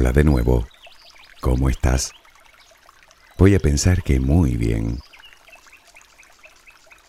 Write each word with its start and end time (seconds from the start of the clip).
Hola 0.00 0.12
de 0.12 0.24
nuevo. 0.24 0.66
¿Cómo 1.42 1.68
estás? 1.68 2.12
Voy 3.36 3.54
a 3.54 3.58
pensar 3.58 4.02
que 4.02 4.18
muy 4.18 4.56
bien. 4.56 4.98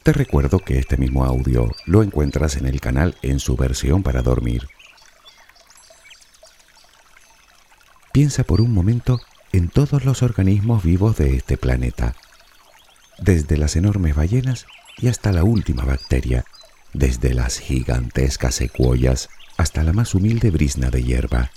Te 0.04 0.12
recuerdo 0.12 0.60
que 0.60 0.78
este 0.78 0.98
mismo 0.98 1.24
audio 1.24 1.72
lo 1.86 2.04
encuentras 2.04 2.58
en 2.58 2.66
el 2.66 2.82
canal 2.82 3.16
en 3.22 3.40
su 3.40 3.56
versión 3.56 4.04
para 4.04 4.22
dormir. 4.22 4.68
Piensa 8.12 8.44
por 8.44 8.60
un 8.60 8.74
momento 8.74 9.22
en 9.54 9.70
todos 9.70 10.04
los 10.04 10.22
organismos 10.22 10.84
vivos 10.84 11.16
de 11.16 11.38
este 11.38 11.56
planeta, 11.56 12.14
desde 13.20 13.56
las 13.56 13.78
enormes 13.78 14.16
ballenas 14.16 14.66
y 14.98 15.08
hasta 15.08 15.32
la 15.32 15.46
última 15.46 15.86
bacteria, 15.86 16.44
desde 16.92 17.34
las 17.34 17.58
gigantescas 17.58 18.56
secuoyas 18.56 19.30
hasta 19.56 19.82
la 19.82 19.94
más 19.94 20.14
humilde 20.14 20.52
brisna 20.52 20.90
de 20.90 21.04
hierba. 21.04 21.52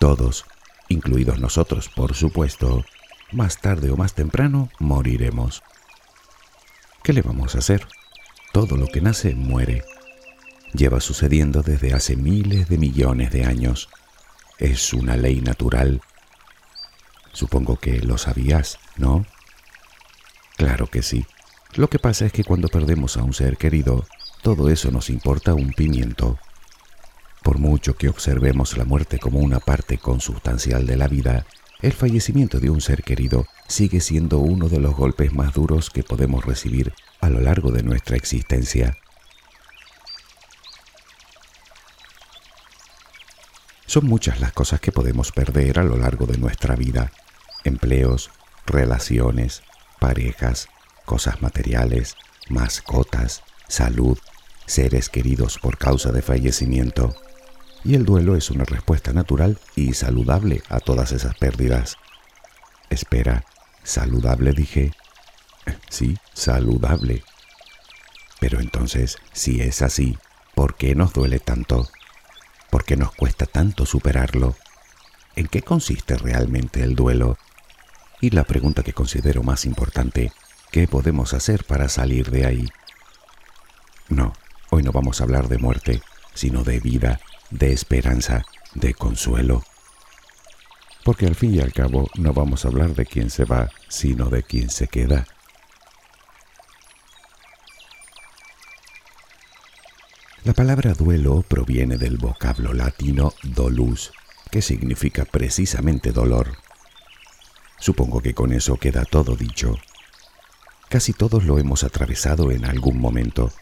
Todos, 0.00 0.46
incluidos 0.88 1.40
nosotros, 1.40 1.90
por 1.90 2.14
supuesto, 2.14 2.86
más 3.32 3.60
tarde 3.60 3.90
o 3.90 3.98
más 3.98 4.14
temprano 4.14 4.70
moriremos. 4.78 5.62
¿Qué 7.02 7.12
le 7.12 7.20
vamos 7.20 7.54
a 7.54 7.58
hacer? 7.58 7.86
Todo 8.50 8.78
lo 8.78 8.86
que 8.86 9.02
nace 9.02 9.34
muere. 9.34 9.84
Lleva 10.72 11.02
sucediendo 11.02 11.60
desde 11.60 11.92
hace 11.92 12.16
miles 12.16 12.70
de 12.70 12.78
millones 12.78 13.30
de 13.30 13.44
años. 13.44 13.90
Es 14.58 14.94
una 14.94 15.18
ley 15.18 15.42
natural. 15.42 16.00
Supongo 17.34 17.76
que 17.76 18.00
lo 18.00 18.16
sabías, 18.16 18.78
¿no? 18.96 19.26
Claro 20.56 20.86
que 20.86 21.02
sí. 21.02 21.26
Lo 21.74 21.90
que 21.90 21.98
pasa 21.98 22.24
es 22.24 22.32
que 22.32 22.42
cuando 22.42 22.68
perdemos 22.68 23.18
a 23.18 23.22
un 23.22 23.34
ser 23.34 23.58
querido, 23.58 24.06
todo 24.40 24.70
eso 24.70 24.90
nos 24.90 25.10
importa 25.10 25.52
un 25.52 25.74
pimiento. 25.74 26.38
Por 27.42 27.58
mucho 27.58 27.96
que 27.96 28.08
observemos 28.08 28.76
la 28.76 28.84
muerte 28.84 29.18
como 29.18 29.38
una 29.38 29.60
parte 29.60 29.98
consustancial 29.98 30.86
de 30.86 30.96
la 30.96 31.08
vida, 31.08 31.46
el 31.80 31.92
fallecimiento 31.92 32.60
de 32.60 32.68
un 32.68 32.82
ser 32.82 33.02
querido 33.02 33.46
sigue 33.66 34.00
siendo 34.00 34.38
uno 34.38 34.68
de 34.68 34.80
los 34.80 34.94
golpes 34.94 35.32
más 35.32 35.54
duros 35.54 35.88
que 35.88 36.02
podemos 36.02 36.44
recibir 36.44 36.92
a 37.20 37.30
lo 37.30 37.40
largo 37.40 37.72
de 37.72 37.82
nuestra 37.82 38.16
existencia. 38.16 38.98
Son 43.86 44.06
muchas 44.06 44.40
las 44.40 44.52
cosas 44.52 44.80
que 44.80 44.92
podemos 44.92 45.32
perder 45.32 45.78
a 45.78 45.84
lo 45.84 45.96
largo 45.96 46.26
de 46.26 46.36
nuestra 46.36 46.76
vida. 46.76 47.10
Empleos, 47.64 48.30
relaciones, 48.66 49.62
parejas, 49.98 50.68
cosas 51.06 51.40
materiales, 51.40 52.16
mascotas, 52.50 53.42
salud, 53.66 54.18
seres 54.66 55.08
queridos 55.08 55.58
por 55.58 55.78
causa 55.78 56.12
de 56.12 56.22
fallecimiento 56.22 57.16
y 57.84 57.94
el 57.94 58.04
duelo 58.04 58.36
es 58.36 58.50
una 58.50 58.64
respuesta 58.64 59.12
natural 59.12 59.58
y 59.74 59.94
saludable 59.94 60.62
a 60.68 60.80
todas 60.80 61.12
esas 61.12 61.34
pérdidas. 61.36 61.96
Espera, 62.88 63.44
¿saludable 63.82 64.52
dije? 64.52 64.92
Sí, 65.88 66.16
saludable. 66.32 67.22
Pero 68.40 68.60
entonces, 68.60 69.18
si 69.32 69.60
es 69.60 69.82
así, 69.82 70.18
¿por 70.54 70.74
qué 70.74 70.94
nos 70.94 71.12
duele 71.12 71.38
tanto? 71.38 71.88
¿Por 72.70 72.84
qué 72.84 72.96
nos 72.96 73.12
cuesta 73.12 73.46
tanto 73.46 73.86
superarlo? 73.86 74.56
¿En 75.36 75.46
qué 75.46 75.62
consiste 75.62 76.16
realmente 76.16 76.82
el 76.82 76.94
duelo? 76.94 77.38
Y 78.20 78.30
la 78.30 78.44
pregunta 78.44 78.82
que 78.82 78.92
considero 78.92 79.42
más 79.42 79.64
importante, 79.64 80.32
¿qué 80.70 80.86
podemos 80.88 81.34
hacer 81.34 81.64
para 81.64 81.88
salir 81.88 82.30
de 82.30 82.46
ahí? 82.46 82.68
No, 84.08 84.32
hoy 84.70 84.82
no 84.82 84.92
vamos 84.92 85.20
a 85.20 85.24
hablar 85.24 85.48
de 85.48 85.58
muerte, 85.58 86.02
sino 86.34 86.64
de 86.64 86.80
vida 86.80 87.20
de 87.50 87.72
esperanza, 87.72 88.44
de 88.74 88.94
consuelo. 88.94 89.62
Porque 91.04 91.26
al 91.26 91.34
fin 91.34 91.54
y 91.54 91.60
al 91.60 91.72
cabo 91.72 92.08
no 92.16 92.32
vamos 92.32 92.64
a 92.64 92.68
hablar 92.68 92.94
de 92.94 93.06
quién 93.06 93.30
se 93.30 93.44
va, 93.44 93.70
sino 93.88 94.30
de 94.30 94.42
quién 94.42 94.70
se 94.70 94.86
queda. 94.86 95.26
La 100.44 100.54
palabra 100.54 100.94
duelo 100.94 101.42
proviene 101.42 101.98
del 101.98 102.16
vocablo 102.16 102.72
latino 102.72 103.34
dolus, 103.42 104.12
que 104.50 104.62
significa 104.62 105.24
precisamente 105.24 106.12
dolor. 106.12 106.56
Supongo 107.78 108.20
que 108.20 108.34
con 108.34 108.52
eso 108.52 108.76
queda 108.76 109.04
todo 109.04 109.36
dicho. 109.36 109.76
Casi 110.88 111.12
todos 111.12 111.44
lo 111.44 111.58
hemos 111.58 111.84
atravesado 111.84 112.50
en 112.50 112.64
algún 112.64 112.98
momento, 112.98 113.52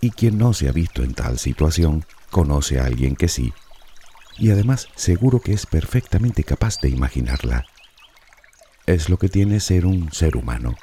y 0.00 0.10
quien 0.10 0.38
no 0.38 0.52
se 0.52 0.68
ha 0.68 0.72
visto 0.72 1.02
en 1.02 1.14
tal 1.14 1.38
situación 1.38 2.04
conoce 2.30 2.80
a 2.80 2.86
alguien 2.86 3.16
que 3.16 3.28
sí, 3.28 3.52
y 4.38 4.50
además 4.50 4.88
seguro 4.96 5.40
que 5.40 5.52
es 5.52 5.66
perfectamente 5.66 6.44
capaz 6.44 6.80
de 6.80 6.88
imaginarla. 6.88 7.66
Es 8.86 9.08
lo 9.08 9.18
que 9.18 9.28
tiene 9.28 9.60
ser 9.60 9.86
un 9.86 10.10
ser 10.12 10.36
humano. 10.36 10.74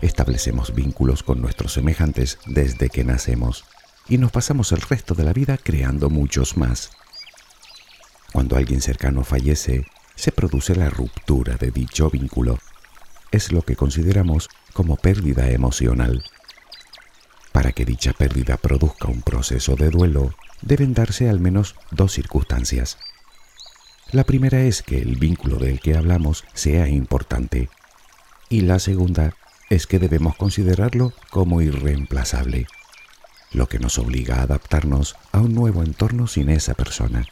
Establecemos 0.00 0.74
vínculos 0.74 1.22
con 1.22 1.40
nuestros 1.40 1.72
semejantes 1.72 2.38
desde 2.46 2.88
que 2.88 3.04
nacemos 3.04 3.64
y 4.08 4.18
nos 4.18 4.30
pasamos 4.30 4.72
el 4.72 4.80
resto 4.80 5.14
de 5.14 5.24
la 5.24 5.32
vida 5.32 5.58
creando 5.58 6.10
muchos 6.10 6.56
más. 6.56 6.90
Cuando 8.32 8.56
alguien 8.56 8.80
cercano 8.80 9.24
fallece, 9.24 9.86
se 10.14 10.32
produce 10.32 10.74
la 10.74 10.90
ruptura 10.90 11.56
de 11.56 11.70
dicho 11.70 12.10
vínculo. 12.10 12.58
Es 13.32 13.52
lo 13.52 13.62
que 13.62 13.76
consideramos 13.76 14.48
como 14.72 14.96
pérdida 14.96 15.50
emocional. 15.50 16.24
Para 17.56 17.72
que 17.72 17.86
dicha 17.86 18.12
pérdida 18.12 18.58
produzca 18.58 19.08
un 19.08 19.22
proceso 19.22 19.76
de 19.76 19.88
duelo, 19.88 20.34
deben 20.60 20.92
darse 20.92 21.30
al 21.30 21.40
menos 21.40 21.74
dos 21.90 22.12
circunstancias. 22.12 22.98
La 24.12 24.24
primera 24.24 24.60
es 24.60 24.82
que 24.82 24.98
el 24.98 25.16
vínculo 25.16 25.56
del 25.56 25.80
que 25.80 25.96
hablamos 25.96 26.44
sea 26.52 26.86
importante 26.86 27.70
y 28.50 28.60
la 28.60 28.78
segunda 28.78 29.36
es 29.70 29.86
que 29.86 29.98
debemos 29.98 30.36
considerarlo 30.36 31.14
como 31.30 31.62
irreemplazable, 31.62 32.66
lo 33.52 33.70
que 33.70 33.78
nos 33.78 33.98
obliga 33.98 34.40
a 34.40 34.42
adaptarnos 34.42 35.16
a 35.32 35.38
un 35.38 35.54
nuevo 35.54 35.82
entorno 35.82 36.26
sin 36.26 36.50
esa 36.50 36.74
persona. 36.74 37.24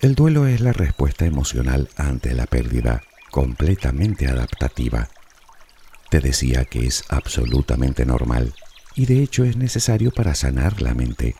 El 0.00 0.14
duelo 0.14 0.46
es 0.46 0.62
la 0.62 0.72
respuesta 0.72 1.26
emocional 1.26 1.90
ante 1.98 2.34
la 2.34 2.46
pérdida 2.46 3.02
completamente 3.32 4.28
adaptativa. 4.28 5.08
Te 6.10 6.20
decía 6.20 6.66
que 6.66 6.86
es 6.86 7.02
absolutamente 7.08 8.04
normal 8.04 8.54
y 8.94 9.06
de 9.06 9.22
hecho 9.22 9.42
es 9.42 9.56
necesario 9.56 10.12
para 10.12 10.34
sanar 10.34 10.82
la 10.82 10.94
mente. 10.94 11.34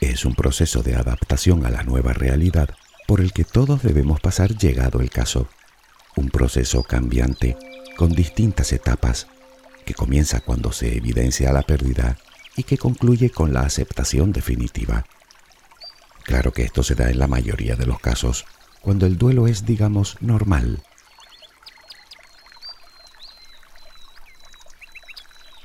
Es 0.00 0.24
un 0.24 0.36
proceso 0.36 0.84
de 0.84 0.94
adaptación 0.94 1.66
a 1.66 1.70
la 1.70 1.82
nueva 1.82 2.12
realidad 2.12 2.70
por 3.08 3.20
el 3.20 3.32
que 3.32 3.44
todos 3.44 3.82
debemos 3.82 4.20
pasar 4.20 4.56
llegado 4.56 5.00
el 5.00 5.10
caso. 5.10 5.48
Un 6.14 6.30
proceso 6.30 6.84
cambiante, 6.84 7.56
con 7.96 8.12
distintas 8.14 8.72
etapas, 8.72 9.26
que 9.84 9.94
comienza 9.94 10.40
cuando 10.40 10.70
se 10.70 10.96
evidencia 10.96 11.52
la 11.52 11.62
pérdida 11.62 12.16
y 12.56 12.62
que 12.62 12.78
concluye 12.78 13.30
con 13.30 13.52
la 13.52 13.62
aceptación 13.62 14.32
definitiva. 14.32 15.04
Claro 16.22 16.52
que 16.52 16.62
esto 16.62 16.84
se 16.84 16.94
da 16.94 17.10
en 17.10 17.18
la 17.18 17.26
mayoría 17.26 17.74
de 17.74 17.86
los 17.86 17.98
casos, 17.98 18.46
cuando 18.84 19.06
el 19.06 19.16
duelo 19.16 19.46
es, 19.46 19.64
digamos, 19.64 20.18
normal. 20.20 20.82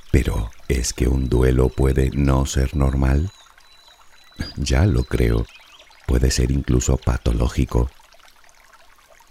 Pero, 0.10 0.50
¿es 0.70 0.94
que 0.94 1.10
un 1.10 1.28
duelo 1.28 1.68
puede 1.68 2.12
no 2.14 2.46
ser 2.46 2.78
normal? 2.78 3.30
Ya 4.56 4.86
lo 4.86 5.04
creo. 5.04 5.46
Puede 6.08 6.32
ser 6.32 6.50
incluso 6.52 6.96
patológico. 6.96 7.90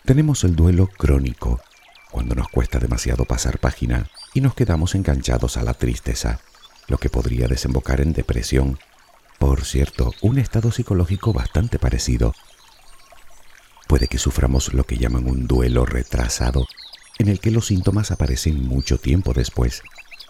Tenemos 0.05 0.45
el 0.45 0.55
duelo 0.55 0.89
crónico, 0.89 1.63
cuando 2.11 2.35
nos 2.35 2.49
cuesta 2.49 2.79
demasiado 2.79 3.25
pasar 3.25 3.59
página 3.59 4.11
y 4.35 4.43
nos 4.43 4.55
quedamos 4.55 4.95
enganchados 4.95 5.57
a 5.57 5.63
la 5.63 5.73
tristeza, 5.73 6.41
lo 6.89 6.99
que 6.99 7.09
podría 7.09 7.49
desembocar 7.49 8.03
en 8.03 8.13
depresión. 8.13 8.79
Por 9.39 9.65
cierto, 9.65 10.13
un 10.21 10.39
estado 10.39 10.73
psicológico 10.73 11.33
bastante 11.33 11.79
parecido 11.79 12.35
Puede 13.89 14.07
que 14.07 14.19
suframos 14.19 14.75
lo 14.75 14.85
que 14.85 14.99
llaman 14.99 15.27
un 15.27 15.47
duelo 15.47 15.87
retrasado, 15.87 16.67
en 17.19 17.29
el 17.29 17.41
que 17.41 17.51
los 17.51 17.67
síntomas 17.67 18.11
aparecen 18.11 18.63
mucho 18.69 18.99
tiempo 18.99 19.33
después, 19.33 19.83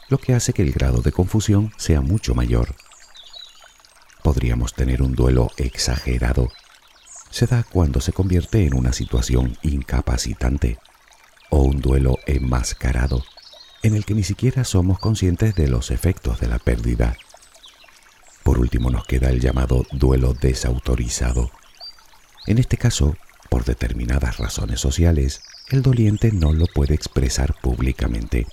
lo 0.09 0.19
que 0.19 0.33
hace 0.33 0.53
que 0.53 0.63
el 0.63 0.73
grado 0.73 1.03
de 1.03 1.11
confusión 1.11 1.73
sea 1.77 2.01
mucho 2.01 2.37
mayor. 2.37 2.77
Podríamos 4.23 4.75
tener 4.75 5.03
un 5.03 5.17
duelo 5.17 5.51
exagerado. 5.57 6.51
Se 7.31 7.47
da 7.47 7.65
cuando 7.65 8.01
se 8.01 8.13
convierte 8.13 8.65
en 8.65 8.75
una 8.75 8.93
situación 8.93 9.59
incapacitante, 9.63 10.79
o 11.51 11.63
un 11.63 11.81
duelo 11.81 12.17
enmascarado, 12.27 13.25
en 13.83 13.97
el 13.97 14.05
que 14.05 14.15
ni 14.15 14.23
siquiera 14.23 14.63
somos 14.63 15.01
conscientes 15.01 15.57
de 15.57 15.67
los 15.67 15.91
efectos 15.91 16.39
de 16.39 16.47
la 16.47 16.61
pérdida. 16.61 17.17
Por 18.45 18.61
último 18.61 18.89
nos 18.91 19.05
queda 19.05 19.31
el 19.31 19.41
llamado 19.41 19.85
duelo 19.91 20.33
desautorizado. 20.35 21.51
En 22.47 22.59
este 22.59 22.77
caso, 22.77 23.17
por 23.49 23.65
determinadas 23.65 24.39
razones 24.39 24.81
sociales, 24.81 25.43
el 25.71 25.83
doliente 25.83 26.33
no 26.33 26.53
lo 26.53 26.67
puede 26.67 26.95
expresar 26.95 27.55
públicamente, 27.61 28.47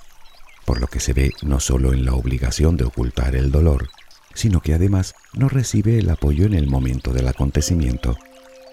por 0.66 0.82
lo 0.82 0.88
que 0.88 1.00
se 1.00 1.14
ve 1.14 1.32
no 1.42 1.60
solo 1.60 1.94
en 1.94 2.06
la 2.06 2.14
obligación 2.14 2.78
de 2.78 2.86
ocultar 2.86 3.36
el 3.36 3.52
dolor, 3.52 3.90
sino 4.34 4.62
que 4.62 4.74
además 4.74 5.16
no 5.34 5.50
recibe 5.50 5.98
el 5.98 6.10
apoyo 6.10 6.46
en 6.46 6.54
el 6.54 6.68
momento 6.68 7.14
del 7.14 7.28
acontecimiento, 7.28 8.18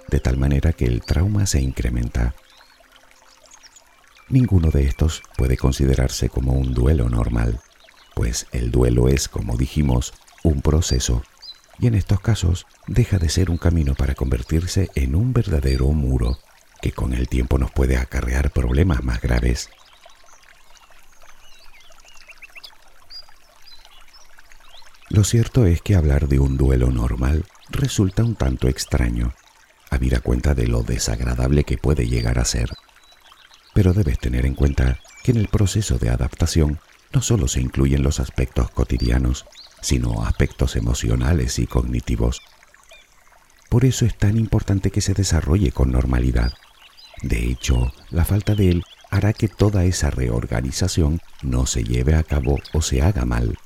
de 0.08 0.20
tal 0.20 0.36
manera 0.36 0.72
que 0.72 0.86
el 0.86 1.02
trauma 1.02 1.46
se 1.46 1.60
incrementa. 1.60 2.34
Ninguno 4.28 4.70
de 4.70 4.84
estos 4.84 5.22
puede 5.36 5.56
considerarse 5.56 6.28
como 6.28 6.52
un 6.52 6.75
duelo 6.75 7.08
normal, 7.08 7.60
pues 8.14 8.46
el 8.52 8.70
duelo 8.70 9.08
es, 9.08 9.28
como 9.28 9.56
dijimos, 9.56 10.14
un 10.42 10.62
proceso, 10.62 11.22
y 11.82 11.88
en 11.88 11.96
estos 11.96 12.20
casos 12.20 12.69
deja 12.87 13.19
de 13.19 13.29
ser 13.29 13.50
un 13.50 13.58
camino 13.58 13.96
para 13.96 14.14
convertirse 14.14 14.88
en 14.94 15.17
un 15.17 15.32
verdadero 15.32 15.88
muro 15.88 16.38
que 16.81 16.93
con 16.93 17.12
el 17.12 17.29
tiempo 17.29 17.58
nos 17.58 17.73
puede 17.73 17.96
acarrear 17.96 18.52
problemas 18.52 19.02
más 19.02 19.20
graves. 19.20 19.69
Lo 25.08 25.25
cierto 25.25 25.67
es 25.67 25.82
que 25.82 25.96
hablar 25.96 26.29
de 26.29 26.38
un 26.38 26.56
duelo 26.56 26.93
normal 26.93 27.46
resulta 27.69 28.23
un 28.23 28.37
tanto 28.37 28.69
extraño, 28.69 29.35
habida 29.90 30.20
cuenta 30.20 30.55
de 30.55 30.69
lo 30.69 30.85
desagradable 30.85 31.64
que 31.64 31.78
puede 31.78 32.06
llegar 32.06 32.38
a 32.38 32.44
ser. 32.44 32.70
Pero 33.75 33.93
debes 33.93 34.20
tener 34.20 34.46
en 34.46 34.55
cuenta 34.55 35.00
que 35.25 35.32
en 35.32 35.38
el 35.38 35.49
proceso 35.49 35.99
de 35.99 36.11
adaptación 36.11 36.78
no 37.12 37.23
solo 37.23 37.49
se 37.49 37.61
incluyen 37.61 38.05
los 38.05 38.20
aspectos 38.20 38.70
cotidianos, 38.70 39.46
sino 39.82 40.25
aspectos 40.25 40.76
emocionales 40.76 41.58
y 41.58 41.67
cognitivos. 41.67 42.40
Por 43.69 43.84
eso 43.84 44.06
es 44.06 44.17
tan 44.17 44.38
importante 44.38 44.90
que 44.90 45.02
se 45.02 45.12
desarrolle 45.12 45.73
con 45.73 45.93
normalidad. 45.93 46.55
De 47.23 47.50
hecho, 47.50 47.93
la 48.11 48.25
falta 48.25 48.55
de 48.55 48.70
él 48.70 48.84
hará 49.11 49.34
que 49.34 49.49
toda 49.49 49.84
esa 49.84 50.11
reorganización 50.11 51.20
no 51.43 51.67
se 51.67 51.84
lleve 51.84 52.14
a 52.14 52.23
cabo 52.23 52.58
o 52.73 52.81
se 52.81 53.02
haga 53.02 53.26
mal. 53.26 53.58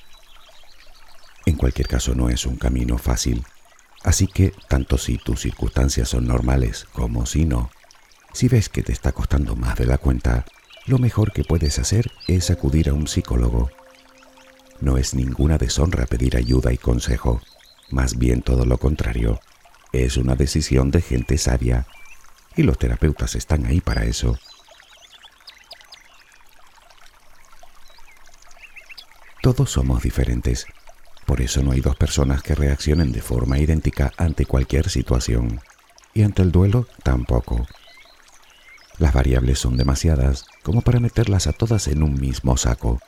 En 1.44 1.56
cualquier 1.56 1.86
caso 1.86 2.14
no 2.16 2.28
es 2.28 2.46
un 2.46 2.56
camino 2.56 2.98
fácil, 2.98 3.44
así 4.02 4.26
que 4.26 4.52
tanto 4.68 4.98
si 4.98 5.18
tus 5.18 5.40
circunstancias 5.40 6.08
son 6.08 6.26
normales 6.26 6.86
como 6.92 7.26
si 7.26 7.44
no, 7.44 7.70
si 8.32 8.48
ves 8.48 8.68
que 8.68 8.82
te 8.82 8.92
está 8.92 9.12
costando 9.12 9.54
más 9.54 9.76
de 9.76 9.86
la 9.86 9.98
cuenta, 9.98 10.44
lo 10.86 10.98
mejor 10.98 11.32
que 11.32 11.44
puedes 11.44 11.78
hacer 11.78 12.10
es 12.26 12.50
acudir 12.50 12.88
a 12.88 12.92
un 12.94 13.06
psicólogo. 13.06 13.70
No 14.80 14.98
es 14.98 15.14
ninguna 15.14 15.58
deshonra 15.58 16.06
pedir 16.06 16.36
ayuda 16.36 16.72
y 16.72 16.78
consejo, 16.78 17.40
más 17.90 18.18
bien 18.18 18.42
todo 18.42 18.64
lo 18.64 18.78
contrario, 18.78 19.40
es 19.92 20.16
una 20.16 20.36
decisión 20.36 20.90
de 20.90 21.00
gente 21.00 21.38
sabia 21.38 21.86
y 22.56 22.62
los 22.62 22.78
terapeutas 22.78 23.34
están 23.34 23.66
ahí 23.66 23.80
para 23.80 24.04
eso. 24.04 24.38
Todos 29.42 29.70
somos 29.70 30.02
diferentes 30.02 30.66
por 31.26 31.40
eso 31.40 31.60
no 31.60 31.72
hay 31.72 31.80
dos 31.80 31.96
personas 31.96 32.42
que 32.42 32.54
reaccionen 32.54 33.10
de 33.10 33.20
forma 33.20 33.58
idéntica 33.58 34.12
ante 34.16 34.46
cualquier 34.46 34.88
situación, 34.88 35.60
y 36.14 36.22
ante 36.22 36.42
el 36.42 36.52
duelo 36.52 36.86
tampoco. 37.02 37.66
Las 38.98 39.12
variables 39.12 39.58
son 39.58 39.76
demasiadas 39.76 40.46
como 40.62 40.82
para 40.82 41.00
meterlas 41.00 41.48
a 41.48 41.52
todas 41.52 41.88
en 41.88 42.04
un 42.04 42.14
mismo 42.14 42.56
saco. 42.56 43.00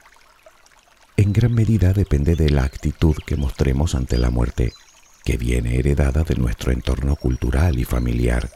En 1.19 1.33
gran 1.33 1.53
medida 1.53 1.93
depende 1.93 2.37
de 2.37 2.49
la 2.49 2.63
actitud 2.63 3.17
que 3.27 3.35
mostremos 3.35 3.97
ante 3.97 4.19
la 4.19 4.31
muerte, 4.31 4.73
que 5.25 5.37
viene 5.37 5.77
heredada 5.77 6.23
de 6.23 6.37
nuestro 6.37 6.71
entorno 6.71 7.17
cultural 7.17 7.77
y 7.81 7.85
familiar, 7.85 8.53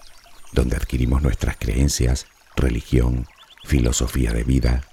donde 0.52 0.76
adquirimos 0.76 1.22
nuestras 1.22 1.56
creencias, 1.56 2.28
religión, 2.54 3.26
filosofía 3.64 4.32
de 4.32 4.44
vida. 4.44 4.84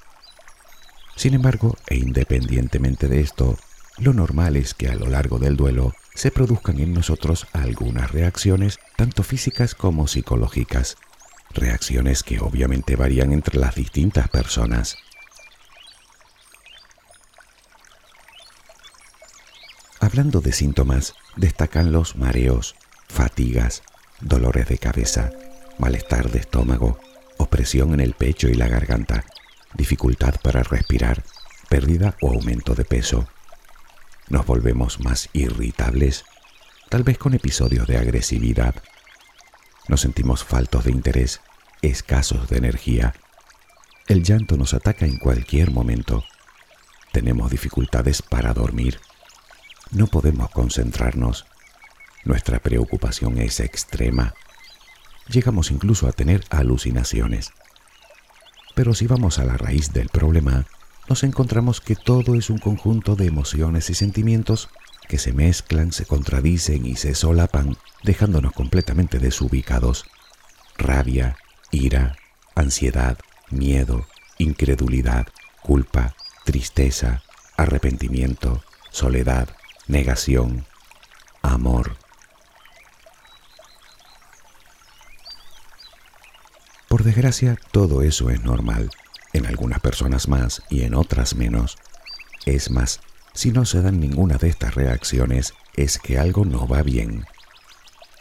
Sin 1.16 1.36
embargo, 1.36 1.78
e 1.86 1.98
independientemente 1.98 3.08
de 3.08 3.22
esto, 3.22 3.56
lo 4.00 4.14
normal 4.14 4.56
es 4.56 4.74
que 4.74 4.88
a 4.88 4.96
lo 4.96 5.06
largo 5.06 5.38
del 5.38 5.56
duelo 5.56 5.94
se 6.16 6.32
produzcan 6.32 6.80
en 6.80 6.96
nosotros 6.96 7.46
algunas 7.54 8.12
reacciones, 8.12 8.80
tanto 8.98 9.22
físicas 9.22 9.76
como 9.76 10.08
psicológicas, 10.08 10.98
reacciones 11.52 12.24
que 12.24 12.40
obviamente 12.40 12.96
varían 12.96 13.32
entre 13.32 13.60
las 13.60 13.76
distintas 13.76 14.28
personas. 14.28 14.98
Hablando 20.10 20.42
de 20.42 20.54
síntomas, 20.54 21.14
destacan 21.36 21.92
los 21.92 22.16
mareos, 22.16 22.76
fatigas, 23.08 23.84
dolores 24.20 24.68
de 24.68 24.80
cabeza, 24.80 25.30
malestar 25.78 26.32
de 26.32 26.40
estómago, 26.40 27.00
opresión 27.38 27.94
en 27.94 28.00
el 28.00 28.16
pecho 28.16 28.48
y 28.48 28.56
la 28.56 28.68
garganta, 28.68 29.24
dificultad 29.76 30.34
para 30.42 30.64
respirar, 30.64 31.24
pérdida 31.70 32.18
o 32.22 32.32
aumento 32.32 32.74
de 32.74 32.86
peso, 32.86 33.28
nos 34.30 34.48
volvemos 34.48 35.00
más 35.00 35.30
irritables, 35.34 36.26
tal 36.90 37.04
vez 37.04 37.20
con 37.20 37.36
episodios 37.36 37.86
de 37.86 37.98
agresividad. 37.98 38.74
Nos 39.88 40.02
sentimos 40.02 40.44
faltos 40.44 40.86
de 40.86 40.92
interés, 40.92 41.40
escasos 41.84 42.50
de 42.50 42.58
energía. 42.58 43.14
El 44.08 44.24
llanto 44.24 44.58
nos 44.58 44.74
ataca 44.74 45.06
en 45.06 45.20
cualquier 45.20 45.70
momento. 45.70 46.24
Tenemos 47.12 47.52
dificultades 47.52 48.24
para 48.24 48.56
dormir. 48.56 49.00
No 49.92 50.06
podemos 50.08 50.52
concentrarnos. 50.52 51.46
Nuestra 52.24 52.60
preocupación 52.60 53.40
es 53.40 53.60
extrema. 53.60 54.36
Llegamos 55.28 55.72
incluso 55.72 56.08
a 56.08 56.12
tener 56.12 56.44
alucinaciones. 56.50 57.52
Pero 58.76 58.94
si 58.94 59.08
vamos 59.08 59.40
a 59.40 59.46
la 59.46 59.58
raíz 59.58 59.92
del 59.92 60.10
problema, 60.10 60.68
nos 61.08 61.24
encontramos 61.24 61.82
que 61.82 61.96
todo 61.96 62.36
es 62.36 62.52
un 62.52 62.60
conjunto 62.60 63.16
de 63.16 63.26
emociones 63.26 63.90
y 63.90 63.96
sentimientos 63.96 64.70
que 65.08 65.18
se 65.18 65.34
mezclan, 65.34 65.92
se 65.92 66.06
contradicen 66.06 66.86
y 66.86 66.96
se 66.96 67.16
solapan, 67.16 67.76
dejándonos 68.04 68.54
completamente 68.54 69.18
desubicados. 69.18 70.06
Rabia, 70.78 71.36
ira, 71.72 72.16
ansiedad, 72.54 73.18
miedo, 73.50 74.06
incredulidad, 74.38 75.28
culpa, 75.64 76.16
tristeza, 76.46 77.24
arrepentimiento, 77.58 78.62
soledad, 78.92 79.50
negación, 79.90 80.68
amor. 81.42 81.98
Por 86.88 87.04
desgracia, 87.04 87.58
todo 87.72 88.04
eso 88.04 88.30
es 88.30 88.44
normal 88.44 88.92
en 89.34 89.48
algunas 89.48 89.80
personas 89.80 90.28
más 90.28 90.62
y 90.70 90.84
en 90.84 90.94
otras 90.94 91.36
menos. 91.36 91.76
Es 92.46 92.70
más, 92.70 93.00
si 93.34 93.52
no 93.52 93.66
se 93.66 93.82
dan 93.82 94.00
ninguna 94.00 94.38
de 94.38 94.50
estas 94.50 94.76
reacciones, 94.76 95.56
es 95.76 95.98
que 95.98 96.20
algo 96.20 96.46
no 96.46 96.68
va 96.68 96.84
bien. 96.84 97.26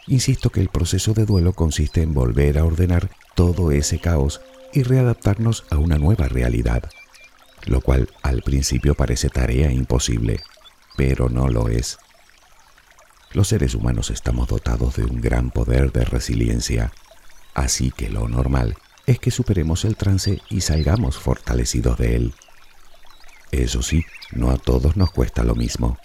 Insisto 0.07 0.49
que 0.49 0.61
el 0.61 0.69
proceso 0.69 1.13
de 1.13 1.25
duelo 1.25 1.53
consiste 1.53 2.01
en 2.01 2.15
volver 2.15 2.57
a 2.57 2.65
ordenar 2.65 3.11
todo 3.35 3.71
ese 3.71 3.99
caos 3.99 4.41
y 4.73 4.81
readaptarnos 4.81 5.65
a 5.69 5.77
una 5.77 5.99
nueva 5.99 6.27
realidad, 6.27 6.89
lo 7.67 7.81
cual 7.81 8.09
al 8.23 8.41
principio 8.41 8.95
parece 8.95 9.29
tarea 9.29 9.71
imposible, 9.71 10.39
pero 10.99 11.29
no 11.29 11.47
lo 11.47 11.69
es. 11.69 11.97
Los 13.31 13.47
seres 13.47 13.73
humanos 13.73 14.09
estamos 14.09 14.49
dotados 14.49 14.97
de 14.97 15.05
un 15.05 15.21
gran 15.21 15.49
poder 15.49 15.93
de 15.93 16.03
resiliencia, 16.03 16.91
así 17.53 17.89
que 17.89 18.09
lo 18.09 18.27
normal 18.27 18.75
es 19.05 19.17
que 19.17 19.31
superemos 19.31 19.85
el 19.85 19.95
trance 19.95 20.41
y 20.49 20.59
salgamos 20.59 21.17
fortalecidos 21.17 21.97
de 21.99 22.17
él. 22.17 22.33
Eso 23.49 23.81
sí, 23.81 24.03
no 24.33 24.51
a 24.51 24.57
todos 24.57 24.97
nos 24.97 25.11
cuesta 25.11 25.41
lo 25.43 25.55
mismo. 25.55 25.97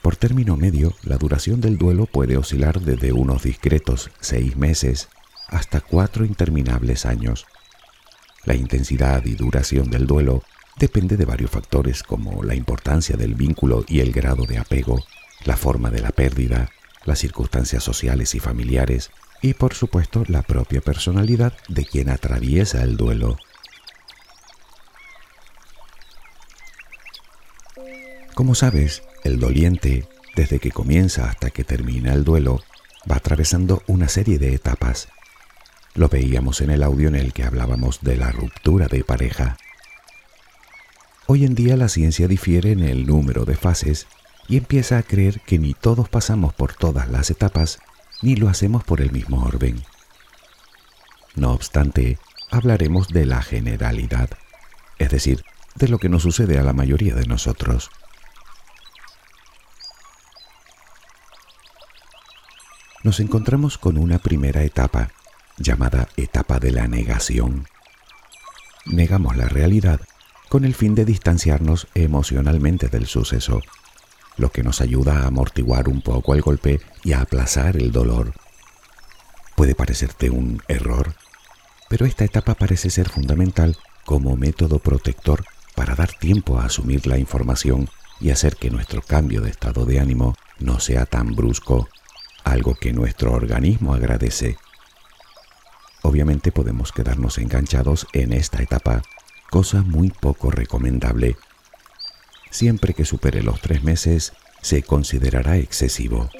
Por 0.00 0.16
término 0.16 0.56
medio, 0.56 0.94
la 1.02 1.18
duración 1.18 1.60
del 1.60 1.76
duelo 1.76 2.06
puede 2.06 2.38
oscilar 2.38 2.80
desde 2.80 3.12
unos 3.12 3.42
discretos 3.42 4.10
seis 4.20 4.56
meses 4.56 5.10
hasta 5.48 5.82
cuatro 5.82 6.24
interminables 6.24 7.04
años. 7.04 7.44
La 8.46 8.54
intensidad 8.54 9.22
y 9.26 9.34
duración 9.34 9.90
del 9.90 10.06
duelo 10.06 10.42
depende 10.76 11.16
de 11.16 11.24
varios 11.24 11.50
factores 11.50 12.02
como 12.02 12.42
la 12.42 12.54
importancia 12.54 13.16
del 13.16 13.34
vínculo 13.34 13.84
y 13.88 14.00
el 14.00 14.12
grado 14.12 14.44
de 14.46 14.58
apego, 14.58 15.04
la 15.44 15.56
forma 15.56 15.90
de 15.90 16.00
la 16.00 16.10
pérdida, 16.10 16.70
las 17.04 17.18
circunstancias 17.18 17.82
sociales 17.82 18.34
y 18.34 18.40
familiares, 18.40 19.10
y 19.40 19.54
por 19.54 19.74
supuesto 19.74 20.24
la 20.28 20.42
propia 20.42 20.80
personalidad 20.80 21.52
de 21.68 21.84
quien 21.84 22.08
atraviesa 22.08 22.82
el 22.82 22.96
duelo. 22.96 23.36
Como 28.34 28.54
sabes, 28.54 29.02
el 29.24 29.38
doliente, 29.38 30.08
desde 30.34 30.58
que 30.58 30.70
comienza 30.70 31.28
hasta 31.28 31.50
que 31.50 31.64
termina 31.64 32.14
el 32.14 32.24
duelo, 32.24 32.60
va 33.10 33.16
atravesando 33.16 33.82
una 33.86 34.08
serie 34.08 34.38
de 34.38 34.54
etapas. 34.54 35.08
Lo 35.94 36.08
veíamos 36.08 36.60
en 36.60 36.70
el 36.70 36.82
audio 36.82 37.08
en 37.08 37.16
el 37.16 37.32
que 37.34 37.44
hablábamos 37.44 38.00
de 38.00 38.16
la 38.16 38.32
ruptura 38.32 38.86
de 38.86 39.04
pareja. 39.04 39.58
Hoy 41.26 41.44
en 41.44 41.54
día 41.54 41.76
la 41.76 41.88
ciencia 41.88 42.26
difiere 42.26 42.72
en 42.72 42.80
el 42.80 43.06
número 43.06 43.44
de 43.44 43.54
fases 43.54 44.08
y 44.48 44.56
empieza 44.56 44.98
a 44.98 45.02
creer 45.02 45.40
que 45.40 45.58
ni 45.58 45.72
todos 45.72 46.08
pasamos 46.08 46.52
por 46.52 46.74
todas 46.74 47.08
las 47.08 47.30
etapas 47.30 47.78
ni 48.22 48.34
lo 48.34 48.48
hacemos 48.48 48.82
por 48.82 49.00
el 49.00 49.12
mismo 49.12 49.44
orden. 49.44 49.82
No 51.36 51.52
obstante, 51.52 52.18
hablaremos 52.50 53.08
de 53.08 53.24
la 53.24 53.40
generalidad, 53.40 54.30
es 54.98 55.10
decir, 55.10 55.44
de 55.76 55.88
lo 55.88 55.98
que 55.98 56.08
nos 56.08 56.22
sucede 56.22 56.58
a 56.58 56.62
la 56.62 56.72
mayoría 56.72 57.14
de 57.14 57.26
nosotros. 57.26 57.90
Nos 63.04 63.20
encontramos 63.20 63.78
con 63.78 63.96
una 63.96 64.18
primera 64.18 64.62
etapa, 64.62 65.10
llamada 65.56 66.08
etapa 66.16 66.58
de 66.58 66.72
la 66.72 66.88
negación. 66.88 67.66
Negamos 68.86 69.36
la 69.36 69.48
realidad 69.48 70.00
con 70.52 70.66
el 70.66 70.74
fin 70.74 70.94
de 70.94 71.06
distanciarnos 71.06 71.88
emocionalmente 71.94 72.88
del 72.88 73.06
suceso, 73.06 73.62
lo 74.36 74.50
que 74.50 74.62
nos 74.62 74.82
ayuda 74.82 75.20
a 75.22 75.28
amortiguar 75.28 75.88
un 75.88 76.02
poco 76.02 76.34
el 76.34 76.42
golpe 76.42 76.78
y 77.02 77.14
a 77.14 77.22
aplazar 77.22 77.78
el 77.78 77.90
dolor. 77.90 78.34
Puede 79.56 79.74
parecerte 79.74 80.28
un 80.28 80.62
error, 80.68 81.14
pero 81.88 82.04
esta 82.04 82.26
etapa 82.26 82.52
parece 82.52 82.90
ser 82.90 83.08
fundamental 83.08 83.78
como 84.04 84.36
método 84.36 84.78
protector 84.78 85.42
para 85.74 85.94
dar 85.94 86.10
tiempo 86.12 86.58
a 86.58 86.66
asumir 86.66 87.06
la 87.06 87.16
información 87.16 87.88
y 88.20 88.28
hacer 88.28 88.56
que 88.56 88.68
nuestro 88.68 89.00
cambio 89.00 89.40
de 89.40 89.48
estado 89.48 89.86
de 89.86 90.00
ánimo 90.00 90.34
no 90.58 90.80
sea 90.80 91.06
tan 91.06 91.34
brusco, 91.34 91.88
algo 92.44 92.74
que 92.74 92.92
nuestro 92.92 93.32
organismo 93.32 93.94
agradece. 93.94 94.58
Obviamente 96.02 96.52
podemos 96.52 96.92
quedarnos 96.92 97.38
enganchados 97.38 98.06
en 98.12 98.34
esta 98.34 98.62
etapa, 98.62 99.00
cosa 99.52 99.82
muy 99.82 100.08
poco 100.08 100.50
recomendable. 100.50 101.36
Siempre 102.50 102.94
que 102.94 103.04
supere 103.04 103.42
los 103.42 103.60
tres 103.60 103.84
meses, 103.84 104.32
se 104.62 104.82
considerará 104.82 105.58
excesivo. 105.58 106.30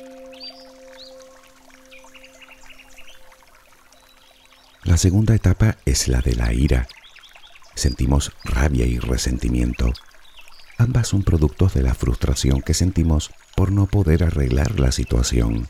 La 4.83 4.97
segunda 4.97 5.35
etapa 5.35 5.76
es 5.85 6.09
la 6.09 6.23
de 6.23 6.37
la 6.37 6.54
ira. 6.54 6.88
Sentimos 7.75 8.33
rabia 8.45 8.87
y 8.87 8.99
resentimiento. 8.99 9.92
Ambas 10.78 11.09
son 11.09 11.23
productos 11.23 11.75
de 11.75 11.83
la 11.83 11.95
frustración 11.95 12.62
que 12.62 12.73
sentimos 12.73 13.31
por 13.54 13.73
no 13.73 13.88
poder 13.88 14.25
arreglar 14.25 14.81
la 14.81 14.90
situación. 14.90 15.69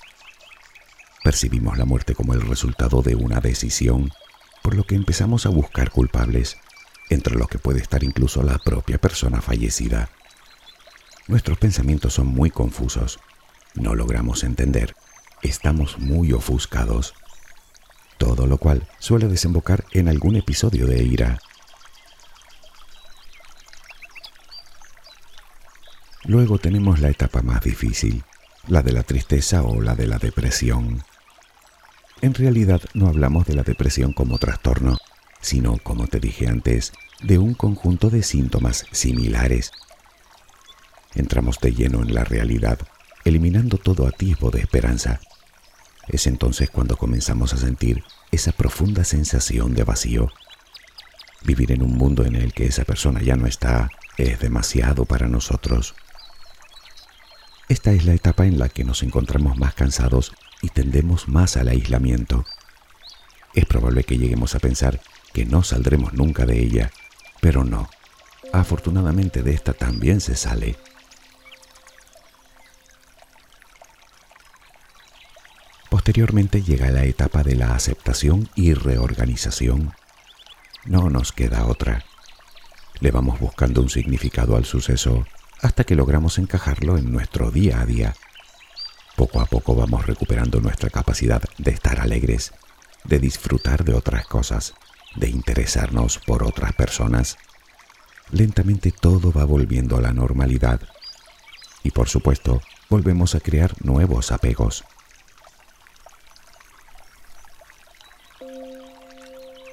Percibimos 1.25 1.77
la 1.77 1.87
muerte 1.87 2.15
como 2.15 2.35
el 2.35 2.43
resultado 2.43 3.03
de 3.03 3.17
una 3.17 3.41
decisión, 3.41 4.13
por 4.63 4.77
lo 4.77 4.85
que 4.85 4.95
empezamos 4.95 5.45
a 5.45 5.49
buscar 5.49 5.91
culpables, 5.91 6.57
entre 7.13 7.37
los 7.37 7.49
que 7.49 7.59
puede 7.59 7.81
estar 7.81 8.03
incluso 8.03 8.43
la 8.43 8.59
propia 8.59 8.99
persona 8.99 9.41
fallecida. 9.41 10.09
Nuestros 11.29 11.59
pensamientos 11.59 12.15
son 12.15 12.27
muy 12.27 12.51
confusos, 12.51 13.21
no 13.75 13.95
logramos 13.95 14.45
entender, 14.45 14.95
estamos 15.43 15.99
muy 15.99 16.33
ofuscados, 16.33 17.15
todo 18.19 18.47
lo 18.47 18.59
cual 18.59 18.89
suele 18.99 19.29
desembocar 19.29 19.85
en 19.93 20.09
algún 20.09 20.37
episodio 20.37 20.87
de 20.87 21.03
ira. 21.03 21.39
Luego 26.25 26.59
tenemos 26.59 27.01
la 27.01 27.09
etapa 27.09 27.43
más 27.43 27.63
difícil, 27.63 28.25
la 28.69 28.83
de 28.83 28.93
la 28.93 29.03
tristeza 29.03 29.63
o 29.63 29.81
la 29.81 29.95
de 29.95 30.07
la 30.07 30.19
depresión. 30.19 31.03
En 32.21 32.35
realidad 32.35 32.81
no 32.95 33.09
hablamos 33.09 33.47
de 33.47 33.55
la 33.55 33.65
depresión 33.65 34.13
como 34.13 34.39
trastorno, 34.39 34.99
sino, 35.43 35.77
como 35.79 36.07
te 36.07 36.21
dije 36.21 36.49
antes, 36.49 36.93
de 37.23 37.39
un 37.39 37.53
conjunto 37.53 38.09
de 38.09 38.23
síntomas 38.23 38.87
similares. 38.93 39.73
Entramos 41.15 41.59
de 41.61 41.73
lleno 41.75 42.03
en 42.03 42.15
la 42.15 42.25
realidad, 42.25 42.79
eliminando 43.25 43.77
todo 43.77 44.07
atisbo 44.07 44.51
de 44.51 44.61
esperanza. 44.61 45.21
Es 46.09 46.27
entonces 46.27 46.71
cuando 46.71 46.97
comenzamos 46.97 47.53
a 47.53 47.59
sentir 47.59 48.03
esa 48.31 48.53
profunda 48.53 49.05
sensación 49.05 49.75
de 49.75 49.85
vacío. 49.85 50.33
Vivir 51.45 51.73
en 51.73 51.83
un 51.83 51.97
mundo 51.97 52.25
en 52.25 52.37
el 52.37 52.55
que 52.55 52.67
esa 52.67 52.85
persona 52.85 53.21
ya 53.21 53.37
no 53.37 53.47
está 53.47 53.91
es 54.17 54.41
demasiado 54.41 55.05
para 55.05 55.29
nosotros. 55.29 55.95
Esta 57.69 57.93
es 57.93 58.05
la 58.05 58.15
etapa 58.15 58.47
en 58.47 58.59
la 58.59 58.69
que 58.69 58.85
nos 58.85 59.03
encontramos 59.03 59.57
más 59.59 59.75
cansados 59.75 60.33
y 60.61 60.69
tendemos 60.69 61.29
más 61.29 61.57
al 61.57 61.69
aislamiento. 61.69 62.45
Es 63.55 63.67
probable 63.67 64.05
que 64.05 64.19
lleguemos 64.19 64.55
a 64.55 64.61
pensar 64.61 65.01
que 65.33 65.45
no 65.45 65.63
saldremos 65.63 66.13
nunca 66.13 66.47
de 66.47 66.61
ella, 66.61 66.91
pero 67.41 67.65
no. 67.65 67.89
Afortunadamente 68.53 69.43
de 69.43 69.55
esta 69.55 69.73
también 69.73 70.21
se 70.21 70.37
sale. 70.37 70.77
Posteriormente 75.89 76.63
llega 76.63 76.91
la 76.91 77.05
etapa 77.05 77.43
de 77.43 77.55
la 77.55 77.75
aceptación 77.75 78.49
y 78.55 78.75
reorganización. 78.75 79.95
No 80.85 81.11
nos 81.11 81.33
queda 81.33 81.67
otra. 81.67 82.05
Le 83.01 83.11
vamos 83.11 83.39
buscando 83.39 83.83
un 83.83 83.91
significado 83.91 84.57
al 84.57 84.65
suceso 84.65 85.27
hasta 85.61 85.85
que 85.85 85.95
logramos 85.95 86.39
encajarlo 86.39 86.99
en 86.99 87.13
nuestro 87.13 87.51
día 87.51 87.81
a 87.81 87.87
día. 87.87 88.15
Poco 89.17 89.41
a 89.41 89.47
poco 89.47 89.75
vamos 89.75 90.07
recuperando 90.07 90.61
nuestra 90.61 90.91
capacidad 90.91 91.43
de 91.59 91.71
estar 91.71 92.01
alegres, 92.01 92.53
de 93.05 93.19
disfrutar 93.19 93.85
de 93.85 93.95
otras 93.95 94.27
cosas, 94.27 94.75
de 95.17 95.29
interesarnos 95.29 96.19
por 96.19 96.43
otras 96.43 96.73
personas. 96.73 97.37
Lentamente 98.31 98.93
todo 98.93 99.33
va 99.33 99.45
volviendo 99.45 99.97
a 99.97 100.01
la 100.01 100.13
normalidad 100.13 100.81
y 101.83 101.91
por 101.91 102.09
supuesto 102.09 102.63
volvemos 102.89 103.35
a 103.35 103.41
crear 103.41 103.75
nuevos 103.85 104.33
apegos. 104.33 104.85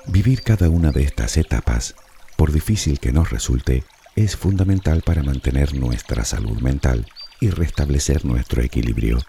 Vivir 0.07 0.41
cada 0.41 0.69
una 0.69 0.91
de 0.91 1.03
estas 1.03 1.37
etapas, 1.37 1.95
por 2.35 2.51
difícil 2.51 2.99
que 2.99 3.11
nos 3.11 3.29
resulte, 3.29 3.83
es 4.15 4.35
fundamental 4.35 5.03
para 5.03 5.23
mantener 5.23 5.75
nuestra 5.75 6.25
salud 6.25 6.59
mental 6.61 7.05
y 7.39 7.51
restablecer 7.51 8.25
nuestro 8.25 8.63
equilibrio. 8.63 9.19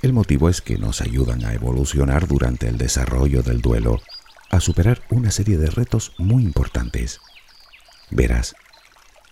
El 0.00 0.12
motivo 0.12 0.48
es 0.48 0.62
que 0.62 0.78
nos 0.78 1.00
ayudan 1.00 1.44
a 1.44 1.54
evolucionar 1.54 2.28
durante 2.28 2.68
el 2.68 2.78
desarrollo 2.78 3.42
del 3.42 3.60
duelo, 3.60 4.00
a 4.50 4.60
superar 4.60 5.02
una 5.10 5.30
serie 5.30 5.58
de 5.58 5.70
retos 5.70 6.12
muy 6.18 6.42
importantes. 6.42 7.20
Verás, 8.10 8.54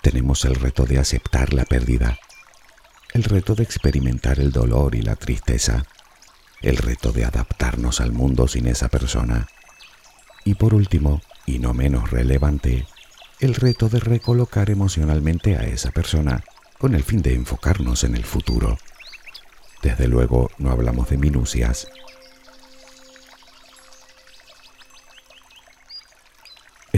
tenemos 0.02 0.44
el 0.44 0.54
reto 0.54 0.84
de 0.84 0.98
aceptar 0.98 1.52
la 1.52 1.64
pérdida, 1.64 2.18
el 3.12 3.24
reto 3.24 3.54
de 3.54 3.62
experimentar 3.62 4.40
el 4.40 4.52
dolor 4.52 4.94
y 4.94 5.02
la 5.02 5.16
tristeza, 5.16 5.84
el 6.62 6.76
reto 6.76 7.12
de 7.12 7.24
adaptarnos 7.24 8.00
al 8.00 8.12
mundo 8.12 8.48
sin 8.48 8.66
esa 8.66 8.88
persona, 8.88 9.48
y 10.44 10.54
por 10.54 10.74
último, 10.74 11.22
y 11.46 11.58
no 11.58 11.74
menos 11.74 12.10
relevante, 12.10 12.86
el 13.40 13.54
reto 13.54 13.88
de 13.88 14.00
recolocar 14.00 14.70
emocionalmente 14.70 15.56
a 15.56 15.64
esa 15.64 15.90
persona 15.90 16.44
con 16.78 16.94
el 16.94 17.02
fin 17.02 17.22
de 17.22 17.34
enfocarnos 17.34 18.04
en 18.04 18.16
el 18.16 18.24
futuro. 18.24 18.78
Desde 19.82 20.08
luego 20.08 20.50
no 20.58 20.70
hablamos 20.70 21.08
de 21.08 21.18
minucias. 21.18 21.88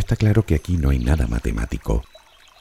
Está 0.09 0.17
claro 0.17 0.47
que 0.47 0.55
aquí 0.55 0.79
no 0.79 0.89
hay 0.89 1.01
nada 1.01 1.27
matemático. 1.27 2.03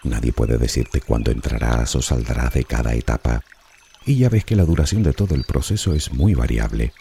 Nadie 0.03 0.33
puede 0.33 0.57
decirte 0.57 0.99
cuándo 0.99 1.31
entrarás 1.31 1.95
o 1.95 2.01
saldrás 2.01 2.53
de 2.53 2.65
cada 2.65 2.93
etapa, 2.93 3.41
y 4.05 4.17
ya 4.17 4.27
ves 4.27 4.43
que 4.43 4.57
la 4.57 4.65
duración 4.65 5.01
de 5.01 5.13
todo 5.13 5.33
el 5.33 5.45
proceso 5.45 5.93
es 5.93 6.11
muy 6.11 6.33
variable. 6.33 6.91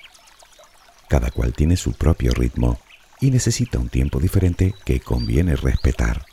Cada 1.09 1.33
cual 1.33 1.53
tiene 1.53 1.77
su 1.77 1.95
propio 1.95 2.31
ritmo 2.31 2.79
y 3.21 3.33
necesita 3.33 3.81
un 3.81 3.89
tiempo 3.89 4.21
diferente 4.21 4.73
que 4.85 5.01
conviene 5.01 5.57
respetar. 5.57 6.25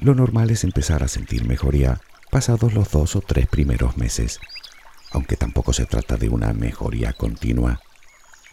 Lo 0.00 0.16
normal 0.16 0.50
es 0.50 0.64
empezar 0.64 1.04
a 1.04 1.08
sentir 1.08 1.44
mejoría 1.46 2.00
pasados 2.32 2.74
los 2.74 2.90
dos 2.90 3.14
o 3.14 3.20
tres 3.20 3.46
primeros 3.46 3.96
meses, 3.96 4.40
aunque 5.12 5.36
tampoco 5.36 5.72
se 5.72 5.86
trata 5.86 6.16
de 6.16 6.30
una 6.30 6.52
mejoría 6.52 7.12
continua. 7.12 7.80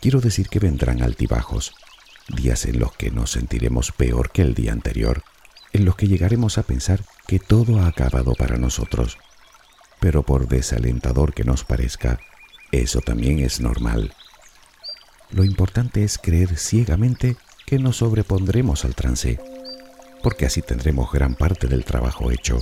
Quiero 0.01 0.21
decir 0.21 0.49
que 0.49 0.59
vendrán 0.59 1.01
altibajos, 1.01 1.73
días 2.27 2.65
en 2.65 2.79
los 2.79 2.93
que 2.93 3.11
nos 3.11 3.31
sentiremos 3.31 3.91
peor 3.91 4.31
que 4.31 4.41
el 4.41 4.53
día 4.53 4.71
anterior, 4.71 5.23
en 5.73 5.85
los 5.85 5.95
que 5.95 6.07
llegaremos 6.07 6.57
a 6.57 6.63
pensar 6.63 7.03
que 7.27 7.39
todo 7.39 7.79
ha 7.79 7.87
acabado 7.87 8.33
para 8.33 8.57
nosotros. 8.57 9.17
Pero 9.99 10.23
por 10.23 10.47
desalentador 10.47 11.33
que 11.33 11.43
nos 11.43 11.63
parezca, 11.63 12.19
eso 12.71 13.01
también 13.01 13.39
es 13.39 13.61
normal. 13.61 14.13
Lo 15.29 15.43
importante 15.43 16.03
es 16.03 16.17
creer 16.17 16.57
ciegamente 16.57 17.37
que 17.65 17.79
nos 17.79 17.97
sobrepondremos 17.97 18.83
al 18.85 18.95
trance 18.95 19.39
porque 20.21 20.45
así 20.45 20.61
tendremos 20.61 21.11
gran 21.11 21.35
parte 21.35 21.67
del 21.67 21.83
trabajo 21.83 22.31
hecho. 22.31 22.59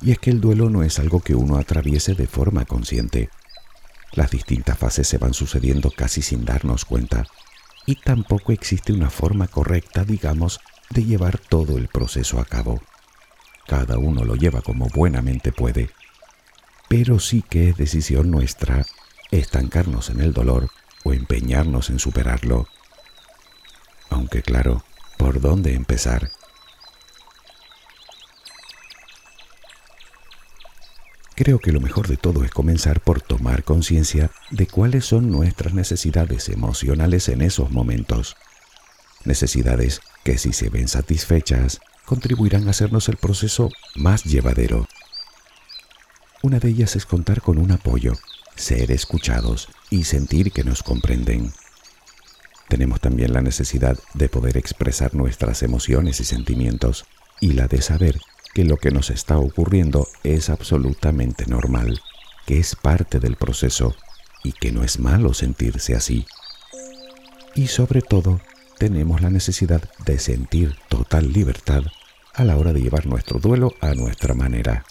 Y 0.00 0.12
es 0.12 0.18
que 0.18 0.30
el 0.30 0.40
duelo 0.40 0.70
no 0.70 0.82
es 0.82 0.98
algo 0.98 1.20
que 1.20 1.34
uno 1.34 1.56
atraviese 1.56 2.14
de 2.14 2.26
forma 2.26 2.64
consciente. 2.64 3.30
Las 4.12 4.30
distintas 4.30 4.78
fases 4.78 5.08
se 5.08 5.18
van 5.18 5.34
sucediendo 5.34 5.90
casi 5.90 6.22
sin 6.22 6.44
darnos 6.44 6.84
cuenta, 6.84 7.26
y 7.86 7.96
tampoco 7.96 8.52
existe 8.52 8.92
una 8.92 9.10
forma 9.10 9.46
correcta, 9.46 10.04
digamos, 10.04 10.60
de 10.90 11.04
llevar 11.04 11.38
todo 11.38 11.78
el 11.78 11.88
proceso 11.88 12.40
a 12.40 12.44
cabo. 12.44 12.82
Cada 13.66 13.98
uno 13.98 14.24
lo 14.24 14.34
lleva 14.36 14.60
como 14.60 14.88
buenamente 14.88 15.52
puede, 15.52 15.90
pero 16.88 17.18
sí 17.18 17.42
que 17.42 17.70
es 17.70 17.76
decisión 17.76 18.30
nuestra 18.30 18.84
estancarnos 19.30 20.10
en 20.10 20.20
el 20.20 20.32
dolor 20.32 20.70
o 21.04 21.12
empeñarnos 21.12 21.90
en 21.90 21.98
superarlo. 21.98 22.68
Aunque 24.10 24.42
claro, 24.42 24.84
¿Por 25.16 25.40
dónde 25.40 25.74
empezar? 25.74 26.30
Creo 31.36 31.58
que 31.58 31.70
lo 31.70 31.82
mejor 31.82 32.08
de 32.08 32.16
todo 32.16 32.44
es 32.44 32.50
comenzar 32.50 33.02
por 33.02 33.20
tomar 33.20 33.62
conciencia 33.62 34.30
de 34.50 34.66
cuáles 34.66 35.04
son 35.04 35.30
nuestras 35.30 35.74
necesidades 35.74 36.48
emocionales 36.48 37.28
en 37.28 37.42
esos 37.42 37.70
momentos. 37.70 38.36
Necesidades 39.26 40.00
que 40.24 40.38
si 40.38 40.54
se 40.54 40.70
ven 40.70 40.88
satisfechas, 40.88 41.80
contribuirán 42.06 42.66
a 42.66 42.70
hacernos 42.70 43.10
el 43.10 43.18
proceso 43.18 43.68
más 43.96 44.24
llevadero. 44.24 44.88
Una 46.42 46.58
de 46.58 46.70
ellas 46.70 46.96
es 46.96 47.04
contar 47.04 47.42
con 47.42 47.58
un 47.58 47.70
apoyo, 47.70 48.14
ser 48.54 48.90
escuchados 48.90 49.68
y 49.90 50.04
sentir 50.04 50.52
que 50.52 50.64
nos 50.64 50.82
comprenden. 50.82 51.52
Tenemos 52.68 53.02
también 53.02 53.34
la 53.34 53.42
necesidad 53.42 53.98
de 54.14 54.30
poder 54.30 54.56
expresar 54.56 55.14
nuestras 55.14 55.62
emociones 55.62 56.18
y 56.20 56.24
sentimientos 56.24 57.04
y 57.42 57.52
la 57.52 57.68
de 57.68 57.82
saber 57.82 58.18
que 58.56 58.64
lo 58.64 58.78
que 58.78 58.90
nos 58.90 59.10
está 59.10 59.36
ocurriendo 59.36 60.08
es 60.24 60.48
absolutamente 60.48 61.44
normal, 61.44 62.00
que 62.46 62.58
es 62.58 62.74
parte 62.74 63.20
del 63.20 63.36
proceso 63.36 63.94
y 64.42 64.52
que 64.52 64.72
no 64.72 64.82
es 64.82 64.98
malo 64.98 65.34
sentirse 65.34 65.94
así. 65.94 66.24
Y 67.54 67.66
sobre 67.66 68.00
todo, 68.00 68.40
tenemos 68.78 69.20
la 69.20 69.28
necesidad 69.28 69.82
de 70.06 70.18
sentir 70.18 70.74
total 70.88 71.34
libertad 71.34 71.82
a 72.32 72.44
la 72.44 72.56
hora 72.56 72.72
de 72.72 72.80
llevar 72.80 73.04
nuestro 73.04 73.40
duelo 73.40 73.74
a 73.82 73.92
nuestra 73.92 74.32
manera. 74.32 74.86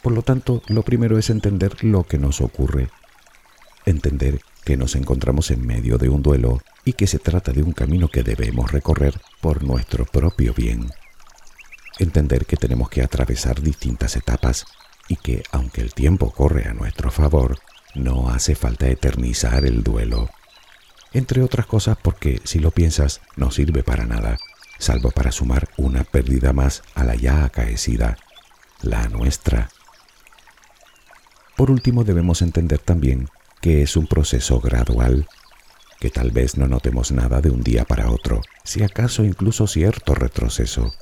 Por 0.00 0.12
lo 0.12 0.22
tanto, 0.22 0.62
lo 0.68 0.84
primero 0.84 1.18
es 1.18 1.28
entender 1.28 1.82
lo 1.82 2.04
que 2.04 2.18
nos 2.18 2.40
ocurre, 2.40 2.88
entender 3.84 4.42
que 4.64 4.76
nos 4.76 4.94
encontramos 4.94 5.50
en 5.50 5.66
medio 5.66 5.98
de 5.98 6.08
un 6.08 6.22
duelo 6.22 6.62
y 6.84 6.92
que 6.92 7.06
se 7.06 7.18
trata 7.18 7.52
de 7.52 7.62
un 7.62 7.72
camino 7.72 8.08
que 8.08 8.22
debemos 8.22 8.70
recorrer 8.70 9.20
por 9.40 9.62
nuestro 9.64 10.04
propio 10.04 10.54
bien. 10.54 10.90
Entender 11.98 12.46
que 12.46 12.56
tenemos 12.56 12.88
que 12.90 13.02
atravesar 13.02 13.62
distintas 13.62 14.16
etapas 14.16 14.66
y 15.08 15.16
que, 15.16 15.42
aunque 15.52 15.80
el 15.80 15.94
tiempo 15.94 16.30
corre 16.30 16.68
a 16.68 16.74
nuestro 16.74 17.10
favor, 17.10 17.58
no 17.94 18.28
hace 18.28 18.54
falta 18.54 18.88
eternizar 18.88 19.64
el 19.64 19.82
duelo. 19.82 20.28
Entre 21.12 21.42
otras 21.42 21.66
cosas 21.66 21.96
porque, 22.00 22.40
si 22.44 22.58
lo 22.58 22.72
piensas, 22.72 23.20
no 23.36 23.50
sirve 23.50 23.82
para 23.82 24.04
nada, 24.04 24.36
salvo 24.78 25.10
para 25.10 25.30
sumar 25.30 25.68
una 25.76 26.04
pérdida 26.04 26.52
más 26.52 26.82
a 26.94 27.04
la 27.04 27.14
ya 27.14 27.44
acaecida, 27.44 28.18
la 28.82 29.08
nuestra. 29.08 29.70
Por 31.56 31.70
último, 31.70 32.02
debemos 32.02 32.42
entender 32.42 32.80
también 32.80 33.28
que 33.60 33.82
es 33.82 33.96
un 33.96 34.08
proceso 34.08 34.60
gradual 34.60 35.28
que 36.04 36.10
tal 36.10 36.32
vez 36.32 36.58
no 36.58 36.68
notemos 36.68 37.12
nada 37.12 37.40
de 37.40 37.48
un 37.48 37.62
día 37.62 37.86
para 37.86 38.10
otro, 38.10 38.42
si 38.62 38.82
acaso 38.82 39.24
incluso 39.24 39.66
cierto 39.66 40.14
retroceso, 40.14 40.92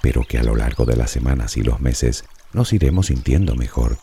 pero 0.00 0.22
que 0.22 0.38
a 0.38 0.44
lo 0.44 0.54
largo 0.54 0.84
de 0.84 0.94
las 0.94 1.10
semanas 1.10 1.56
y 1.56 1.64
los 1.64 1.80
meses 1.80 2.24
nos 2.52 2.72
iremos 2.72 3.06
sintiendo 3.06 3.56
mejor. 3.56 3.98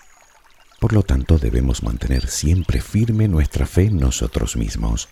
Por 0.82 0.92
lo 0.92 1.04
tanto, 1.04 1.38
debemos 1.38 1.84
mantener 1.84 2.28
siempre 2.28 2.82
firme 2.82 3.30
nuestra 3.30 3.66
fe 3.66 3.84
en 3.84 3.96
nosotros 3.96 4.58
mismos. 4.58 5.08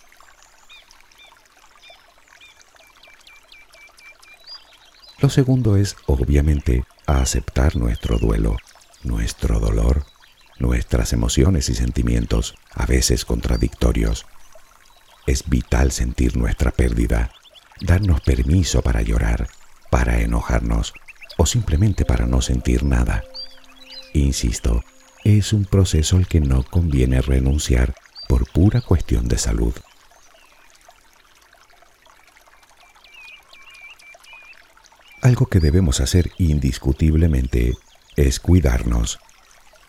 Lo 5.20 5.30
segundo 5.30 5.78
es, 5.78 5.96
obviamente, 6.04 6.84
aceptar 7.06 7.76
nuestro 7.76 8.18
duelo, 8.18 8.58
nuestro 9.04 9.58
dolor, 9.58 10.04
nuestras 10.58 11.14
emociones 11.14 11.70
y 11.70 11.74
sentimientos, 11.74 12.56
a 12.74 12.84
veces 12.84 13.24
contradictorios, 13.24 14.26
es 15.26 15.48
vital 15.48 15.92
sentir 15.92 16.36
nuestra 16.36 16.70
pérdida, 16.70 17.32
darnos 17.80 18.20
permiso 18.20 18.82
para 18.82 19.02
llorar, 19.02 19.48
para 19.90 20.20
enojarnos 20.20 20.92
o 21.36 21.46
simplemente 21.46 22.04
para 22.04 22.26
no 22.26 22.40
sentir 22.42 22.84
nada. 22.84 23.24
Insisto, 24.12 24.82
es 25.24 25.52
un 25.52 25.64
proceso 25.64 26.16
al 26.16 26.26
que 26.26 26.40
no 26.40 26.62
conviene 26.62 27.20
renunciar 27.20 27.94
por 28.28 28.50
pura 28.50 28.80
cuestión 28.80 29.28
de 29.28 29.38
salud. 29.38 29.74
Algo 35.22 35.46
que 35.46 35.60
debemos 35.60 36.00
hacer 36.00 36.32
indiscutiblemente 36.38 37.74
es 38.16 38.40
cuidarnos. 38.40 39.18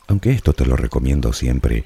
Aunque 0.08 0.32
esto 0.32 0.54
te 0.54 0.66
lo 0.66 0.76
recomiendo 0.76 1.32
siempre, 1.32 1.86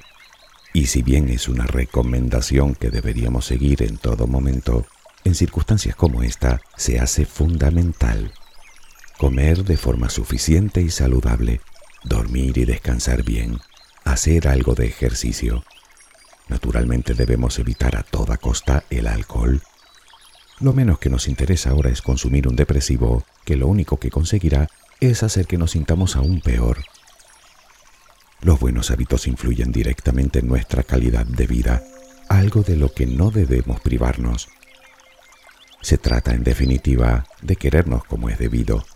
y 0.76 0.84
si 0.84 1.00
bien 1.00 1.30
es 1.30 1.48
una 1.48 1.64
recomendación 1.64 2.74
que 2.74 2.90
deberíamos 2.90 3.46
seguir 3.46 3.82
en 3.82 3.96
todo 3.96 4.26
momento, 4.26 4.84
en 5.24 5.34
circunstancias 5.34 5.96
como 5.96 6.22
esta 6.22 6.60
se 6.76 7.00
hace 7.00 7.24
fundamental 7.24 8.34
comer 9.16 9.64
de 9.64 9.78
forma 9.78 10.10
suficiente 10.10 10.82
y 10.82 10.90
saludable, 10.90 11.62
dormir 12.04 12.58
y 12.58 12.66
descansar 12.66 13.22
bien, 13.22 13.58
hacer 14.04 14.48
algo 14.48 14.74
de 14.74 14.86
ejercicio. 14.86 15.64
Naturalmente 16.46 17.14
debemos 17.14 17.58
evitar 17.58 17.96
a 17.96 18.02
toda 18.02 18.36
costa 18.36 18.84
el 18.90 19.06
alcohol. 19.06 19.62
Lo 20.60 20.74
menos 20.74 20.98
que 20.98 21.08
nos 21.08 21.26
interesa 21.26 21.70
ahora 21.70 21.88
es 21.88 22.02
consumir 22.02 22.48
un 22.48 22.54
depresivo 22.54 23.24
que 23.46 23.56
lo 23.56 23.66
único 23.66 23.98
que 23.98 24.10
conseguirá 24.10 24.68
es 25.00 25.22
hacer 25.22 25.46
que 25.46 25.56
nos 25.56 25.70
sintamos 25.70 26.16
aún 26.16 26.42
peor 26.42 26.84
los 28.46 28.60
buenos 28.60 28.92
hábitos 28.92 29.26
influyen 29.26 29.72
directamente 29.72 30.38
en 30.38 30.46
nuestra 30.46 30.84
calidad 30.84 31.26
de 31.26 31.48
vida, 31.48 31.82
algo 32.28 32.62
de 32.62 32.76
lo 32.76 32.92
que 32.92 33.04
no 33.04 33.32
debemos 33.32 33.80
privarnos. 33.80 34.46
Se 35.80 35.98
trata, 35.98 36.32
en 36.32 36.44
definitiva, 36.44 37.26
de 37.42 37.56
querernos 37.56 38.04
como 38.04 38.28
es 38.28 38.38
debido. 38.38 38.86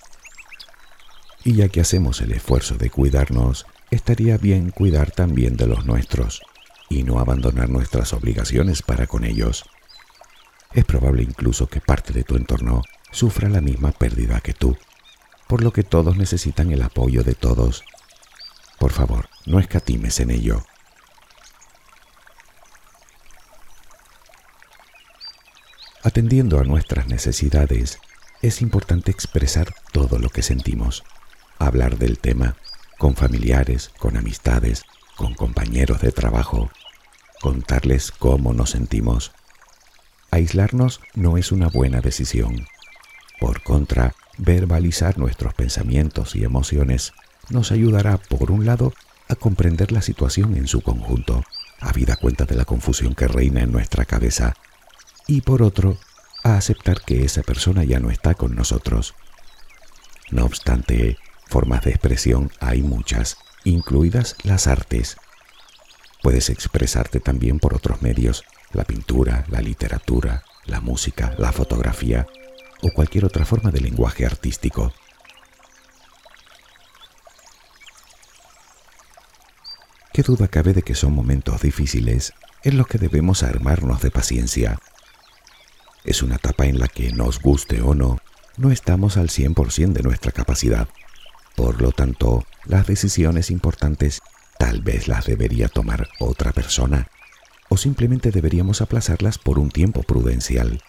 Y 1.43 1.55
ya 1.55 1.69
que 1.69 1.81
hacemos 1.81 2.21
el 2.21 2.31
esfuerzo 2.31 2.77
de 2.77 2.91
cuidarnos, 2.91 3.67
estaría 3.91 4.39
bien 4.39 4.71
cuidar 4.71 5.11
también 5.11 5.57
de 5.57 5.67
los 5.67 5.85
nuestros 5.85 6.43
y 6.89 7.03
no 7.03 7.19
abandonar 7.19 7.69
nuestras 7.69 8.13
obligaciones 8.13 8.83
para 8.83 9.09
con 9.09 9.25
ellos. 9.25 9.65
Es 10.75 10.85
probable 10.85 11.25
incluso 11.25 11.67
que 11.67 11.81
parte 11.81 12.13
de 12.13 12.23
tu 12.23 12.37
entorno 12.37 12.83
sufra 13.11 13.49
la 13.49 13.61
misma 13.61 13.91
pérdida 13.91 14.41
que 14.41 14.55
tú, 14.55 14.79
por 15.49 15.61
lo 15.65 15.73
que 15.73 15.83
todos 15.83 16.17
necesitan 16.17 16.71
el 16.71 16.83
apoyo 16.83 17.25
de 17.25 17.35
todos 17.35 17.83
por 18.81 18.93
favor, 18.93 19.29
no 19.45 19.61
escatimes 19.61 20.21
en 20.21 20.31
ello. 20.31 20.65
Atendiendo 26.03 26.59
a 26.59 26.65
nuestras 26.65 27.07
necesidades, 27.07 27.99
es 28.41 28.63
importante 28.63 29.11
expresar 29.11 29.75
todo 29.93 30.19
lo 30.19 30.31
que 30.31 30.43
sentimos, 30.43 31.05
hablar 31.59 31.99
del 31.99 32.19
tema 32.19 32.57
con 32.97 33.17
familiares, 33.17 33.91
con 33.99 34.17
amistades, 34.17 34.85
con 35.15 35.35
compañeros 35.35 36.01
de 36.01 36.11
trabajo, 36.11 36.71
contarles 37.43 38.11
cómo 38.11 38.55
nos 38.55 38.71
sentimos. 38.71 39.33
Aislarnos 40.31 41.03
no 41.15 41.37
es 41.37 41.53
una 41.53 41.69
buena 41.69 42.01
decisión. 42.01 42.67
Por 43.41 43.63
contra, 43.63 44.15
verbalizar 44.39 45.19
nuestros 45.19 45.53
pensamientos 45.53 46.35
y 46.35 46.45
emociones 46.45 47.13
nos 47.51 47.73
ayudará, 47.73 48.19
por 48.19 48.51
un 48.51 48.65
lado, 48.65 48.93
a 49.29 49.35
comprender 49.35 49.93
la 49.93 50.03
situación 50.03 50.57
en 50.57 50.67
su 50.67 50.81
conjunto, 50.81 51.45
habida 51.81 52.17
cuenta 52.17 52.45
de 52.45 52.57
la 52.57 52.65
confusión 52.65 53.15
que 53.15 53.29
reina 53.29 53.61
en 53.61 53.73
nuestra 53.73 54.05
cabeza, 54.05 54.55
y 55.27 55.43
por 55.43 55.63
otro, 55.63 55.99
a 56.43 56.57
aceptar 56.57 57.03
que 57.03 57.25
esa 57.25 57.43
persona 57.43 57.85
ya 57.85 58.01
no 58.01 58.11
está 58.11 58.35
con 58.35 58.55
nosotros. 58.55 59.15
No 60.31 60.45
obstante, 60.45 61.19
formas 61.47 61.85
de 61.85 61.91
expresión 61.91 62.51
hay 62.61 62.83
muchas, 62.83 63.37
incluidas 63.65 64.37
las 64.43 64.67
artes. 64.67 65.17
Puedes 66.23 66.51
expresarte 66.51 67.21
también 67.21 67.59
por 67.59 67.75
otros 67.75 68.03
medios, 68.03 68.45
la 68.73 68.85
pintura, 68.85 69.45
la 69.49 69.61
literatura, 69.61 70.45
la 70.67 70.81
música, 70.81 71.35
la 71.39 71.53
fotografía 71.53 72.27
o 72.83 72.91
cualquier 72.93 73.25
otra 73.25 73.45
forma 73.45 73.71
de 73.71 73.81
lenguaje 73.81 74.25
artístico. 74.25 74.93
¿Qué 80.13 80.23
duda 80.23 80.49
cabe 80.49 80.73
de 80.73 80.83
que 80.83 80.97
son 80.97 81.13
momentos 81.13 81.63
difíciles 81.63 82.33
en 82.65 82.77
los 82.77 82.89
que 82.89 82.99
debemos 82.99 83.45
armarnos 83.45 84.03
de 84.03 84.11
paciencia? 84.11 84.81
Es 86.05 86.23
una 86.23 86.35
etapa 86.37 86.67
en 86.67 86.81
la 86.81 86.89
que, 86.89 87.13
nos 87.13 87.41
guste 87.41 87.81
o 87.81 87.95
no, 87.95 88.19
no 88.57 88.73
estamos 88.73 89.17
al 89.17 89.29
100% 89.29 89.93
de 89.93 90.03
nuestra 90.03 90.33
capacidad. 90.33 90.89
Por 91.55 91.81
lo 91.81 91.93
tanto, 91.93 92.45
las 92.65 92.89
decisiones 92.89 93.53
importantes 93.53 94.21
tal 94.59 94.81
vez 94.83 95.07
las 95.07 95.27
debería 95.27 95.69
tomar 95.69 96.09
otra 96.19 96.53
persona 96.53 97.07
o 97.69 97.77
simplemente 97.77 98.33
deberíamos 98.33 98.81
aplazarlas 98.81 99.39
por 99.39 99.61
un 99.61 99.71
tiempo 99.71 100.03
prudencial. 100.03 100.83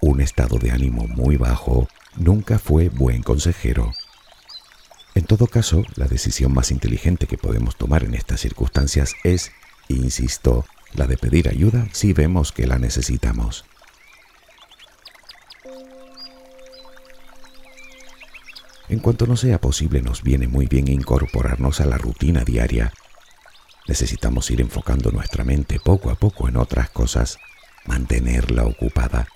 Un 0.00 0.20
estado 0.20 0.58
de 0.58 0.70
ánimo 0.70 1.08
muy 1.08 1.36
bajo 1.36 1.88
nunca 2.14 2.60
fue 2.60 2.88
buen 2.88 3.24
consejero. 3.24 3.92
En 5.16 5.24
todo 5.24 5.46
caso, 5.46 5.82
la 5.94 6.08
decisión 6.08 6.52
más 6.52 6.70
inteligente 6.70 7.26
que 7.26 7.38
podemos 7.38 7.76
tomar 7.76 8.04
en 8.04 8.14
estas 8.14 8.38
circunstancias 8.38 9.14
es, 9.24 9.50
insisto, 9.88 10.66
la 10.92 11.06
de 11.06 11.16
pedir 11.16 11.48
ayuda 11.48 11.88
si 11.92 12.12
vemos 12.12 12.52
que 12.52 12.66
la 12.66 12.78
necesitamos. 12.78 13.64
En 18.90 18.98
cuanto 18.98 19.26
no 19.26 19.38
sea 19.38 19.58
posible, 19.58 20.02
nos 20.02 20.22
viene 20.22 20.48
muy 20.48 20.66
bien 20.66 20.86
incorporarnos 20.86 21.80
a 21.80 21.86
la 21.86 21.96
rutina 21.96 22.44
diaria. 22.44 22.92
Necesitamos 23.88 24.50
ir 24.50 24.60
enfocando 24.60 25.10
nuestra 25.12 25.44
mente 25.44 25.80
poco 25.82 26.10
a 26.10 26.16
poco 26.16 26.46
en 26.46 26.58
otras 26.58 26.90
cosas, 26.90 27.38
mantenerla 27.86 28.64
ocupada. 28.64 29.28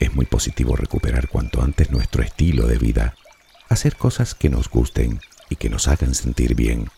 Es 0.00 0.12
muy 0.16 0.26
positivo 0.26 0.74
recuperar 0.74 1.28
cuanto 1.28 1.62
antes 1.62 1.92
nuestro 1.92 2.24
estilo 2.24 2.66
de 2.66 2.78
vida, 2.78 3.14
hacer 3.68 3.96
cosas 3.96 4.34
que 4.34 4.48
nos 4.48 4.68
gusten 4.68 5.20
y 5.48 5.56
que 5.56 5.70
nos 5.70 5.88
hagan 5.88 6.14
sentir 6.14 6.54
bien, 6.54 6.88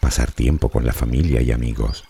pasar 0.00 0.32
tiempo 0.32 0.68
con 0.68 0.86
la 0.86 0.92
familia 0.92 1.40
y 1.42 1.52
amigos. 1.52 2.04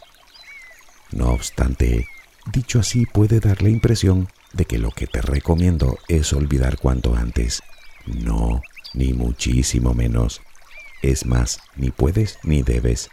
No 1.13 1.31
obstante, 1.31 2.09
dicho 2.53 2.81
así 2.81 3.07
puede 3.07 3.41
dar 3.41 3.63
la 3.63 3.69
impresión 3.69 4.29
de 4.53 4.65
que 4.65 4.79
lo 4.79 4.91
que 4.91 5.07
te 5.07 5.23
recomiendo 5.23 5.99
es 6.09 6.33
olvidar 6.33 6.79
cuanto 6.79 7.15
antes. 7.15 7.63
No, 8.07 8.63
ni 8.95 9.13
muchísimo 9.13 9.95
menos. 9.95 10.41
Es 11.03 11.27
más, 11.27 11.61
ni 11.77 11.91
puedes 11.91 12.39
ni 12.43 12.63
debes. 12.63 13.11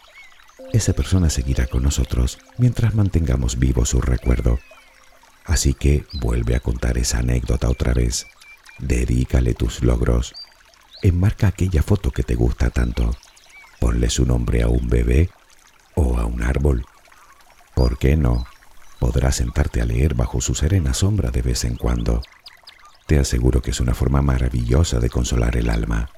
Esa 0.72 0.94
persona 0.94 1.30
seguirá 1.30 1.68
con 1.68 1.84
nosotros 1.84 2.40
mientras 2.58 2.96
mantengamos 2.96 3.60
vivo 3.60 3.86
su 3.86 4.02
recuerdo. 4.02 4.60
Así 5.46 5.74
que 5.74 6.06
vuelve 6.14 6.56
a 6.56 6.62
contar 6.62 6.98
esa 6.98 7.20
anécdota 7.20 7.70
otra 7.70 7.94
vez. 7.94 8.28
Dedícale 8.80 9.54
tus 9.54 9.84
logros. 9.84 10.34
Enmarca 11.04 11.48
aquella 11.48 11.84
foto 11.84 12.12
que 12.12 12.24
te 12.24 12.34
gusta 12.34 12.70
tanto. 12.70 13.14
Ponle 13.82 14.10
su 14.10 14.26
nombre 14.26 14.62
a 14.64 14.70
un 14.70 14.88
bebé 14.88 15.30
o 15.96 16.18
a 16.18 16.26
un 16.26 16.42
árbol. 16.42 16.86
¿Por 17.76 17.98
qué 17.98 18.16
no? 18.16 18.48
Podrás 19.00 19.36
sentarte 19.36 19.82
a 19.82 19.86
leer 19.86 20.14
bajo 20.14 20.40
su 20.40 20.56
serena 20.56 20.94
sombra 20.94 21.30
de 21.30 21.42
vez 21.42 21.66
en 21.66 21.76
cuando. 21.76 22.22
Te 23.06 23.20
aseguro 23.20 23.62
que 23.62 23.72
es 23.72 23.82
una 23.82 23.94
forma 23.94 24.22
maravillosa 24.22 25.02
de 25.02 25.10
consolar 25.10 25.58
el 25.58 25.70
alma. 25.70 26.10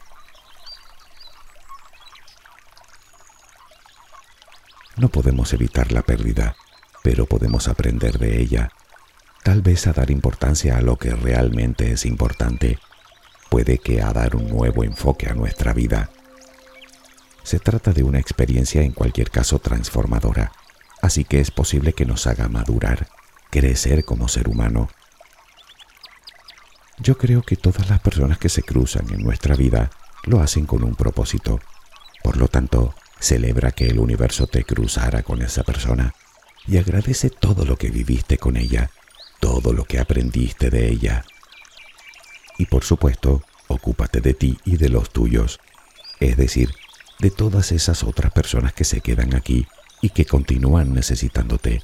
No 4.98 5.10
podemos 5.10 5.52
evitar 5.54 5.92
la 5.92 6.04
pérdida, 6.04 6.56
pero 7.02 7.26
podemos 7.26 7.68
aprender 7.68 8.20
de 8.20 8.40
ella. 8.40 8.72
Tal 9.44 9.64
vez 9.64 9.88
a 9.88 9.94
dar 9.94 10.12
importancia 10.12 10.78
a 10.78 10.82
lo 10.82 10.98
que 10.98 11.16
realmente 11.16 11.92
es 11.92 12.06
importante. 12.06 12.78
Puede 13.50 13.78
que 13.78 14.02
a 14.02 14.12
dar 14.12 14.36
un 14.36 14.50
nuevo 14.50 14.84
enfoque 14.84 15.28
a 15.28 15.34
nuestra 15.34 15.74
vida. 15.74 16.10
Se 17.44 17.60
trata 17.60 17.94
de 17.94 18.04
una 18.04 18.20
experiencia 18.20 18.82
en 18.82 18.92
cualquier 18.92 19.30
caso 19.30 19.60
transformadora, 19.60 20.52
así 21.02 21.24
que 21.24 21.40
es 21.40 21.52
posible 21.52 21.94
que 21.94 22.06
nos 22.06 22.28
haga 22.28 22.48
madurar, 22.50 23.08
crecer 23.52 24.04
como 24.04 24.28
ser 24.28 24.50
humano 24.50 24.90
yo 27.00 27.18
creo 27.18 27.42
que 27.42 27.58
todas 27.58 27.90
las 27.90 28.00
personas 28.00 28.38
que 28.38 28.50
se 28.50 28.64
cruzan 28.64 29.12
en 29.12 29.22
nuestra 29.22 29.56
vida 29.56 29.90
lo 30.24 30.42
hacen 30.42 30.66
con 30.66 30.84
un 30.84 30.96
propósito. 30.96 31.60
Por 32.24 32.38
lo 32.38 32.48
tanto, 32.48 32.96
celebra 33.20 33.72
que 33.72 33.88
el 33.88 34.00
universo 34.00 34.48
te 34.48 34.64
cruzara 34.64 35.22
con 35.22 35.42
esa 35.42 35.64
persona 35.64 36.14
y 36.68 36.78
agradece 36.78 37.30
todo 37.30 37.66
lo 37.66 37.78
que 37.78 37.90
viviste 37.90 38.38
con 38.38 38.58
ella, 38.58 38.90
todo 39.40 39.74
lo 39.74 39.84
que 39.84 40.00
aprendiste 40.00 40.70
de 40.70 40.90
ella. 40.90 41.26
Y 42.58 42.66
por 42.66 42.84
supuesto, 42.84 43.44
ocúpate 43.68 44.22
de 44.22 44.34
ti 44.34 44.58
y 44.66 44.78
de 44.78 44.90
los 44.90 45.12
tuyos, 45.12 45.60
es 46.20 46.38
decir, 46.38 46.72
de 47.20 47.32
todas 47.32 47.72
esas 47.72 48.04
otras 48.04 48.32
personas 48.32 48.74
que 48.74 48.84
se 48.84 49.02
quedan 49.02 49.36
aquí 49.36 49.68
y 50.02 50.10
que 50.10 50.26
continúan 50.26 50.94
necesitándote. 50.94 51.82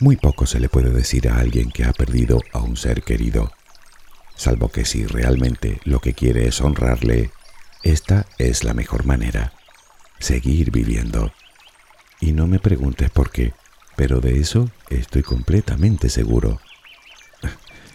Muy 0.00 0.16
poco 0.16 0.46
se 0.46 0.60
le 0.60 0.68
puede 0.68 0.90
decir 0.90 1.28
a 1.28 1.38
alguien 1.38 1.70
que 1.70 1.84
ha 1.84 1.92
perdido 1.92 2.40
a 2.52 2.58
un 2.58 2.76
ser 2.76 3.02
querido, 3.02 3.52
salvo 4.34 4.68
que 4.68 4.84
si 4.84 5.06
realmente 5.06 5.80
lo 5.84 6.00
que 6.00 6.14
quiere 6.14 6.48
es 6.48 6.60
honrarle, 6.60 7.30
esta 7.82 8.26
es 8.38 8.64
la 8.64 8.74
mejor 8.74 9.04
manera, 9.04 9.52
seguir 10.18 10.70
viviendo. 10.70 11.32
Y 12.20 12.32
no 12.32 12.46
me 12.46 12.58
preguntes 12.58 13.10
por 13.10 13.30
qué, 13.30 13.52
pero 13.96 14.20
de 14.20 14.40
eso 14.40 14.70
estoy 14.88 15.22
completamente 15.22 16.08
seguro. 16.08 16.60